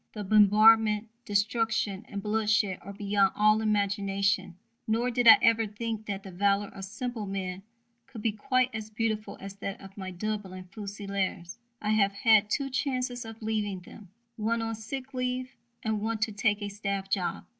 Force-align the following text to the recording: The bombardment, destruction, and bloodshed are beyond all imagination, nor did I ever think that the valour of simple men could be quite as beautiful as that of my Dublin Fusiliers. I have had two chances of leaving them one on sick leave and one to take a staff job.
The 0.13 0.23
bombardment, 0.23 1.09
destruction, 1.25 2.07
and 2.09 2.23
bloodshed 2.23 2.79
are 2.81 2.91
beyond 2.91 3.33
all 3.35 3.61
imagination, 3.61 4.57
nor 4.87 5.11
did 5.11 5.27
I 5.27 5.37
ever 5.43 5.67
think 5.67 6.07
that 6.07 6.23
the 6.23 6.31
valour 6.31 6.69
of 6.69 6.85
simple 6.85 7.27
men 7.27 7.61
could 8.07 8.23
be 8.23 8.31
quite 8.31 8.71
as 8.73 8.89
beautiful 8.89 9.37
as 9.39 9.57
that 9.57 9.79
of 9.79 9.95
my 9.95 10.09
Dublin 10.09 10.63
Fusiliers. 10.73 11.59
I 11.83 11.91
have 11.91 12.13
had 12.13 12.49
two 12.49 12.71
chances 12.71 13.25
of 13.25 13.43
leaving 13.43 13.81
them 13.81 14.09
one 14.37 14.63
on 14.63 14.73
sick 14.73 15.13
leave 15.13 15.55
and 15.83 16.01
one 16.01 16.17
to 16.21 16.31
take 16.31 16.63
a 16.63 16.69
staff 16.69 17.07
job. 17.07 17.45